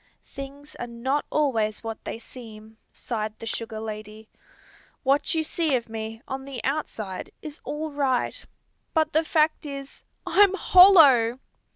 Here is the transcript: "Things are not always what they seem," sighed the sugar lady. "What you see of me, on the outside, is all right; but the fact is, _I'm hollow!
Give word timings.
"Things 0.25 0.75
are 0.79 0.87
not 0.87 1.25
always 1.29 1.83
what 1.83 2.03
they 2.05 2.17
seem," 2.17 2.77
sighed 2.91 3.37
the 3.37 3.45
sugar 3.45 3.79
lady. 3.79 4.29
"What 5.03 5.35
you 5.35 5.43
see 5.43 5.75
of 5.75 5.89
me, 5.89 6.23
on 6.27 6.43
the 6.45 6.59
outside, 6.63 7.29
is 7.43 7.61
all 7.63 7.91
right; 7.91 8.43
but 8.95 9.13
the 9.13 9.23
fact 9.23 9.63
is, 9.63 10.03
_I'm 10.25 10.55
hollow! 10.55 11.37